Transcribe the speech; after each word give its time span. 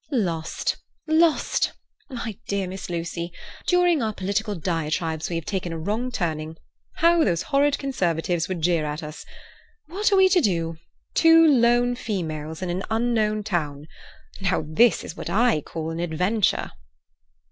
"Lost! 0.09 0.77
lost! 1.05 1.73
My 2.09 2.35
dear 2.47 2.67
Miss 2.67 2.89
Lucy, 2.89 3.31
during 3.67 4.01
our 4.01 4.11
political 4.15 4.55
diatribes 4.55 5.29
we 5.29 5.35
have 5.35 5.45
taken 5.45 5.71
a 5.71 5.77
wrong 5.77 6.09
turning. 6.11 6.57
How 6.93 7.23
those 7.23 7.43
horrid 7.43 7.77
Conservatives 7.77 8.47
would 8.47 8.63
jeer 8.63 8.83
at 8.83 9.03
us! 9.03 9.23
What 9.85 10.11
are 10.11 10.15
we 10.17 10.27
to 10.29 10.41
do? 10.41 10.79
Two 11.13 11.45
lone 11.47 11.95
females 11.95 12.63
in 12.63 12.71
an 12.71 12.81
unknown 12.89 13.43
town. 13.43 13.85
Now, 14.41 14.65
this 14.67 15.03
is 15.03 15.15
what 15.15 15.29
I 15.29 15.61
call 15.61 15.91
an 15.91 15.99
adventure." 15.99 16.71